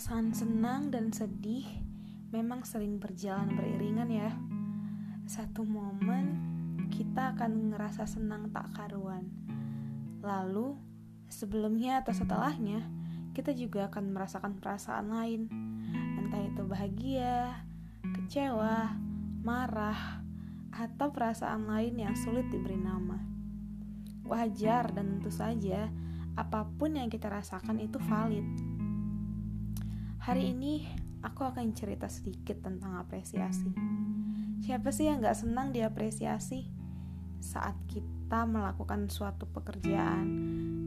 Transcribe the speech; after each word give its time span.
Perasaan 0.00 0.32
senang 0.32 0.88
dan 0.88 1.12
sedih 1.12 1.68
memang 2.32 2.64
sering 2.64 2.96
berjalan 2.96 3.52
beriringan 3.52 4.08
ya. 4.08 4.32
Satu 5.28 5.60
momen 5.60 6.40
kita 6.88 7.36
akan 7.36 7.68
ngerasa 7.68 8.08
senang 8.08 8.48
tak 8.48 8.72
karuan. 8.72 9.28
Lalu, 10.24 10.72
sebelumnya 11.28 12.00
atau 12.00 12.16
setelahnya, 12.16 12.80
kita 13.36 13.52
juga 13.52 13.92
akan 13.92 14.16
merasakan 14.16 14.56
perasaan 14.56 15.12
lain. 15.12 15.52
Entah 16.16 16.48
itu 16.48 16.64
bahagia, 16.64 17.60
kecewa, 18.00 18.96
marah, 19.44 20.24
atau 20.80 21.12
perasaan 21.12 21.68
lain 21.68 22.08
yang 22.08 22.16
sulit 22.16 22.48
diberi 22.48 22.80
nama. 22.80 23.20
Wajar 24.24 24.96
dan 24.96 25.20
tentu 25.20 25.28
saja, 25.28 25.92
apa 26.40 26.64
pun 26.80 26.96
yang 26.96 27.12
kita 27.12 27.28
rasakan 27.28 27.76
itu 27.84 28.00
valid. 28.00 28.69
Hari 30.20 30.52
ini 30.52 30.84
aku 31.24 31.48
akan 31.48 31.72
cerita 31.72 32.04
sedikit 32.12 32.60
tentang 32.60 33.00
apresiasi. 33.00 33.72
Siapa 34.60 34.92
sih 34.92 35.08
yang 35.08 35.24
gak 35.24 35.40
senang 35.40 35.72
diapresiasi? 35.72 36.68
Saat 37.40 37.72
kita 37.88 38.44
melakukan 38.44 39.08
suatu 39.08 39.48
pekerjaan, 39.48 40.28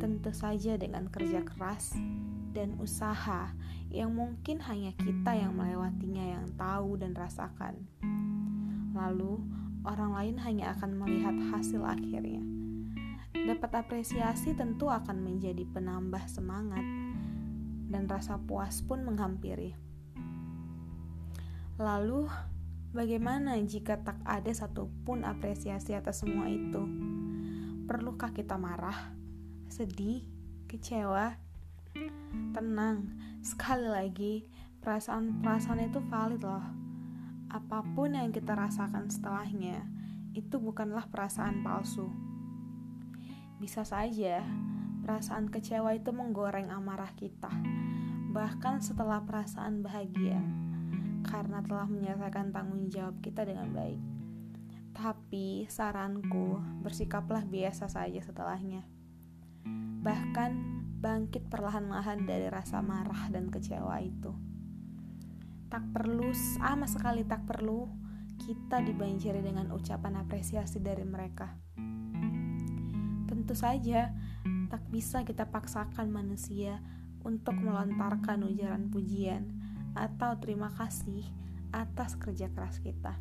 tentu 0.00 0.32
saja 0.32 0.80
dengan 0.80 1.12
kerja 1.12 1.44
keras 1.44 1.92
dan 2.56 2.80
usaha 2.80 3.52
yang 3.92 4.16
mungkin 4.16 4.64
hanya 4.64 4.96
kita 4.96 5.36
yang 5.36 5.52
melewatinya 5.52 6.24
yang 6.40 6.48
tahu 6.56 6.96
dan 6.96 7.12
rasakan. 7.12 7.84
Lalu, 8.96 9.44
orang 9.84 10.16
lain 10.16 10.36
hanya 10.40 10.72
akan 10.72 11.04
melihat 11.04 11.36
hasil 11.52 11.84
akhirnya. 11.84 12.40
Dapat 13.36 13.76
apresiasi 13.76 14.56
tentu 14.56 14.88
akan 14.88 15.20
menjadi 15.20 15.68
penambah 15.68 16.24
semangat 16.32 17.07
dan 17.88 18.04
rasa 18.06 18.36
puas 18.36 18.84
pun 18.84 19.02
menghampiri. 19.02 19.72
Lalu, 21.80 22.28
bagaimana 22.92 23.56
jika 23.64 23.98
tak 24.04 24.20
ada 24.28 24.52
satupun 24.52 25.24
apresiasi 25.24 25.96
atas 25.96 26.22
semua 26.22 26.46
itu? 26.52 26.84
Perlukah 27.88 28.36
kita 28.36 28.60
marah, 28.60 29.16
sedih, 29.72 30.26
kecewa? 30.68 31.40
Tenang, 32.52 33.16
sekali 33.40 33.88
lagi, 33.88 34.34
perasaan-perasaan 34.84 35.88
itu 35.88 35.98
valid 36.12 36.44
loh. 36.44 36.66
Apa 37.48 37.80
pun 37.96 38.12
yang 38.12 38.28
kita 38.28 38.52
rasakan 38.52 39.08
setelahnya, 39.08 39.88
itu 40.36 40.60
bukanlah 40.60 41.08
perasaan 41.08 41.64
palsu. 41.64 42.12
Bisa 43.56 43.82
saja 43.82 44.44
perasaan 45.08 45.48
kecewa 45.48 45.96
itu 45.96 46.12
menggoreng 46.12 46.68
amarah 46.68 47.08
kita, 47.16 47.48
bahkan 48.28 48.84
setelah 48.84 49.24
perasaan 49.24 49.80
bahagia, 49.80 50.36
karena 51.24 51.64
telah 51.64 51.88
menyelesaikan 51.88 52.52
tanggung 52.52 52.92
jawab 52.92 53.16
kita 53.24 53.48
dengan 53.48 53.72
baik. 53.72 53.96
Tapi 54.92 55.64
saranku, 55.64 56.60
bersikaplah 56.84 57.48
biasa 57.48 57.88
saja 57.88 58.20
setelahnya. 58.20 58.84
Bahkan 60.04 60.50
bangkit 61.00 61.48
perlahan-lahan 61.48 62.28
dari 62.28 62.52
rasa 62.52 62.84
marah 62.84 63.32
dan 63.32 63.48
kecewa 63.48 64.04
itu. 64.04 64.36
Tak 65.72 65.88
perlu, 65.88 66.36
sama 66.36 66.84
sekali 66.84 67.24
tak 67.24 67.48
perlu, 67.48 67.88
kita 68.44 68.84
dibanjiri 68.84 69.40
dengan 69.40 69.72
ucapan 69.72 70.20
apresiasi 70.20 70.84
dari 70.84 71.08
mereka. 71.08 71.48
Tentu 73.48 73.64
saja, 73.64 74.12
tak 74.68 74.84
bisa 74.92 75.24
kita 75.24 75.48
paksakan 75.48 76.12
manusia 76.12 76.84
untuk 77.24 77.56
melontarkan 77.56 78.44
ujaran 78.44 78.92
pujian 78.92 79.56
atau 79.96 80.36
terima 80.36 80.68
kasih 80.68 81.24
atas 81.72 82.20
kerja 82.20 82.52
keras 82.52 82.76
kita. 82.84 83.16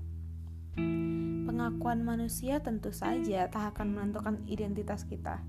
Pengakuan 1.48 2.04
manusia 2.04 2.60
tentu 2.60 2.92
saja 2.92 3.48
tak 3.48 3.72
akan 3.72 3.96
menentukan 3.96 4.44
identitas 4.52 5.08
kita. 5.08 5.40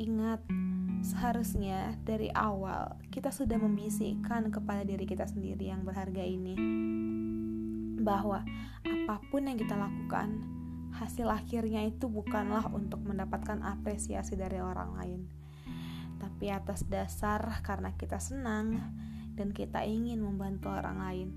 Ingat, 0.00 0.40
seharusnya 1.04 1.92
dari 2.00 2.32
awal 2.32 2.96
kita 3.12 3.28
sudah 3.28 3.60
membisikkan 3.60 4.48
kepada 4.48 4.88
diri 4.88 5.04
kita 5.04 5.28
sendiri 5.28 5.68
yang 5.68 5.84
berharga 5.84 6.24
ini 6.24 6.56
bahwa 8.00 8.40
apa 8.88 9.20
pun 9.28 9.52
yang 9.52 9.60
kita 9.60 9.76
lakukan 9.76 10.51
hasil 11.02 11.26
akhirnya 11.26 11.82
itu 11.82 12.06
bukanlah 12.06 12.70
untuk 12.70 13.02
mendapatkan 13.02 13.58
apresiasi 13.66 14.38
dari 14.38 14.62
orang 14.62 14.94
lain, 14.94 15.20
tapi 16.22 16.54
atas 16.54 16.86
dasar 16.86 17.42
karena 17.66 17.90
kita 17.98 18.22
senang 18.22 18.78
dan 19.34 19.50
kita 19.50 19.82
ingin 19.82 20.22
membantu 20.22 20.70
orang 20.70 20.98
lain, 21.02 21.28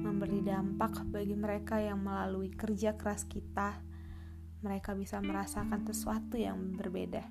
memberi 0.00 0.40
dampak 0.40 1.04
bagi 1.12 1.36
mereka 1.36 1.76
yang 1.76 2.00
melalui 2.00 2.48
kerja 2.48 2.96
keras 2.96 3.28
kita, 3.28 3.76
mereka 4.64 4.96
bisa 4.96 5.20
merasakan 5.20 5.84
sesuatu 5.84 6.40
yang 6.40 6.76
berbeda. 6.76 7.28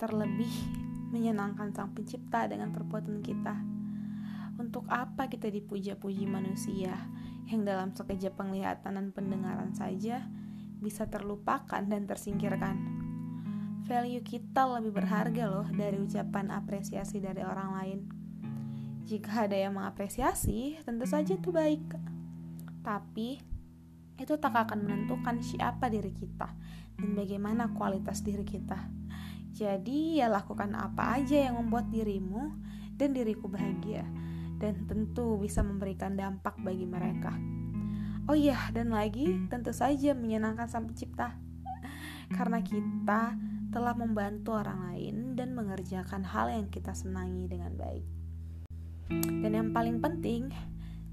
Terlebih 0.00 0.52
menyenangkan 1.12 1.76
Sang 1.76 1.92
Pencipta 1.92 2.48
dengan 2.48 2.72
perbuatan 2.72 3.20
kita. 3.20 3.54
Untuk 4.56 4.88
apa 4.88 5.28
kita 5.28 5.48
dipuja-puji 5.48 6.24
manusia 6.28 6.96
yang 7.48 7.66
dalam 7.66 7.90
sekejap 7.94 8.38
penglihatan 8.38 8.98
dan 8.98 9.06
pendengaran 9.10 9.72
saja 9.74 10.26
bisa 10.82 11.06
terlupakan 11.06 11.82
dan 11.82 12.06
tersingkirkan. 12.06 12.74
Value 13.86 14.22
kita 14.22 14.66
lebih 14.78 14.94
berharga 14.94 15.44
loh 15.50 15.66
dari 15.70 15.98
ucapan 15.98 16.54
apresiasi 16.54 17.18
dari 17.18 17.42
orang 17.42 17.70
lain. 17.78 18.00
Jika 19.02 19.50
ada 19.50 19.58
yang 19.58 19.74
mengapresiasi, 19.74 20.78
tentu 20.86 21.06
saja 21.06 21.34
itu 21.34 21.50
baik. 21.50 21.82
Tapi 22.86 23.42
itu 24.18 24.34
tak 24.38 24.54
akan 24.54 24.86
menentukan 24.86 25.42
siapa 25.42 25.90
diri 25.90 26.14
kita 26.14 26.46
dan 26.94 27.10
bagaimana 27.18 27.74
kualitas 27.74 28.22
diri 28.22 28.46
kita. 28.46 28.78
Jadi 29.52 30.22
ya 30.22 30.30
lakukan 30.30 30.72
apa 30.78 31.18
aja 31.20 31.50
yang 31.50 31.58
membuat 31.58 31.90
dirimu 31.90 32.54
dan 32.96 33.12
diriku 33.12 33.50
bahagia 33.50 34.06
dan 34.62 34.86
tentu 34.86 35.34
bisa 35.42 35.66
memberikan 35.66 36.14
dampak 36.14 36.54
bagi 36.62 36.86
mereka. 36.86 37.34
Oh 38.30 38.38
iya, 38.38 38.70
dan 38.70 38.94
lagi 38.94 39.50
tentu 39.50 39.74
saja 39.74 40.14
menyenangkan 40.14 40.70
Sang 40.70 40.86
Pencipta. 40.86 41.34
Karena 42.38 42.62
kita 42.62 43.34
telah 43.74 43.94
membantu 43.98 44.54
orang 44.54 44.94
lain 44.94 45.34
dan 45.34 45.58
mengerjakan 45.58 46.22
hal 46.22 46.54
yang 46.54 46.70
kita 46.70 46.94
senangi 46.94 47.50
dengan 47.50 47.74
baik. 47.74 48.06
Dan 49.42 49.50
yang 49.50 49.68
paling 49.74 49.98
penting, 49.98 50.54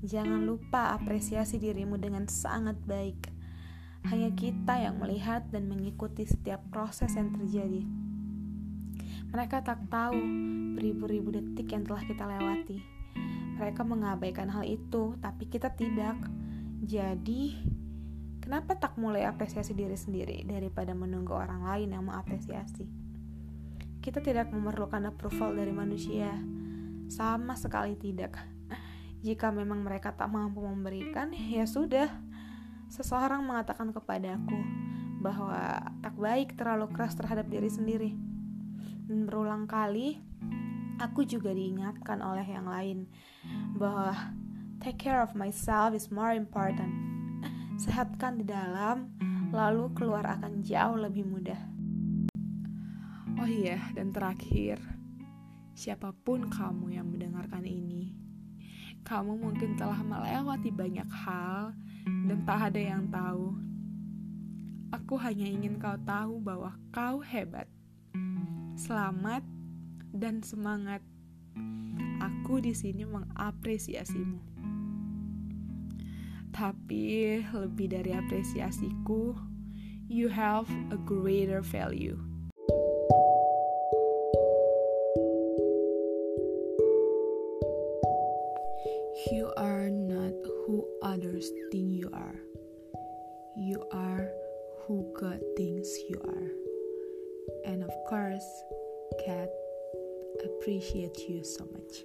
jangan 0.05 0.45
lupa 0.45 0.93
apresiasi 0.93 1.57
dirimu 1.57 1.97
dengan 1.97 2.29
sangat 2.29 2.77
baik. 2.85 3.33
Hanya 4.05 4.29
kita 4.37 4.77
yang 4.77 5.01
melihat 5.01 5.49
dan 5.49 5.65
mengikuti 5.65 6.29
setiap 6.29 6.61
proses 6.69 7.09
yang 7.17 7.33
terjadi. 7.33 7.83
Mereka 9.33 9.65
tak 9.65 9.89
tahu 9.89 10.15
beribu-ribu 10.77 11.33
detik 11.33 11.73
yang 11.73 11.83
telah 11.83 12.05
kita 12.05 12.23
lewati 12.23 12.98
mereka 13.59 13.83
mengabaikan 13.83 14.47
hal 14.47 14.63
itu, 14.63 15.19
tapi 15.19 15.51
kita 15.51 15.75
tidak. 15.75 16.15
Jadi, 16.79 17.59
kenapa 18.39 18.79
tak 18.79 18.95
mulai 18.95 19.27
apresiasi 19.27 19.75
diri 19.75 19.99
sendiri 19.99 20.47
daripada 20.47 20.95
menunggu 20.95 21.35
orang 21.35 21.67
lain 21.67 21.91
yang 21.91 22.07
mengapresiasi? 22.07 22.87
Kita 23.99 24.23
tidak 24.23 24.47
memerlukan 24.55 25.11
approval 25.11 25.59
dari 25.59 25.75
manusia, 25.75 26.31
sama 27.11 27.59
sekali 27.59 27.99
tidak. 27.99 28.39
Jika 29.19 29.51
memang 29.51 29.83
mereka 29.83 30.15
tak 30.15 30.31
mampu 30.31 30.63
memberikan, 30.63 31.35
ya 31.35 31.67
sudah. 31.67 32.07
Seseorang 32.87 33.43
mengatakan 33.43 33.91
kepadaku 33.91 34.55
bahwa 35.19 35.83
tak 35.99 36.15
baik 36.15 36.55
terlalu 36.55 36.87
keras 36.95 37.19
terhadap 37.19 37.51
diri 37.51 37.67
sendiri. 37.67 38.15
Dan 39.03 39.27
berulang 39.27 39.67
kali, 39.67 40.15
aku 40.99 41.23
juga 41.23 41.55
diingatkan 41.55 42.19
oleh 42.19 42.43
yang 42.43 42.67
lain 42.67 43.07
bahwa 43.79 44.35
take 44.83 44.99
care 44.99 45.23
of 45.23 45.31
myself 45.31 45.95
is 45.95 46.11
more 46.11 46.35
important. 46.35 46.91
Sehatkan 47.79 48.43
di 48.43 48.45
dalam, 48.45 49.15
lalu 49.55 49.87
keluar 49.95 50.27
akan 50.27 50.59
jauh 50.59 50.99
lebih 50.99 51.23
mudah. 51.23 51.59
Oh 53.39 53.47
iya, 53.47 53.79
dan 53.95 54.11
terakhir, 54.11 54.83
siapa 55.71 56.11
pun 56.11 56.51
kamu 56.51 56.99
yang 56.99 57.07
mendengarkan 57.07 57.63
ini, 57.63 58.11
kamu 59.07 59.39
mungkin 59.39 59.79
telah 59.79 60.03
melewati 60.03 60.75
banyak 60.75 61.07
hal 61.07 61.71
dan 62.27 62.37
tak 62.43 62.75
ada 62.75 62.81
yang 62.83 63.07
tahu. 63.07 63.55
Aku 64.91 65.15
hanya 65.15 65.47
ingin 65.47 65.79
kau 65.79 65.95
tahu 66.03 66.43
bahwa 66.43 66.75
kau 66.91 67.23
hebat. 67.23 67.71
Selamat 68.75 69.45
dan 70.19 70.43
semangat. 70.43 70.99
Aku 72.19 72.59
di 72.59 72.75
sini 72.75 73.07
mengapresiasimu. 73.07 74.39
Tapi 76.51 77.39
lebih 77.39 77.87
dari 77.87 78.11
apresiasiku, 78.11 79.31
you 80.11 80.27
have 80.27 80.67
a 80.91 80.99
greater 80.99 81.63
value. 81.63 82.19
You 89.31 89.51
are 89.55 89.87
not 89.87 90.35
who 90.67 90.83
others 90.99 91.47
think 91.71 91.95
you 91.95 92.11
are. 92.11 92.39
You 93.55 93.83
are 93.91 94.31
who 94.83 95.07
God 95.15 95.39
thinks 95.55 95.87
you 96.11 96.19
are. 96.23 96.49
And 97.67 97.83
of 97.83 97.91
course, 98.07 98.47
God 99.27 99.51
appreciates 100.43 101.27
you 101.27 101.43
so 101.43 101.67
much. 101.73 102.03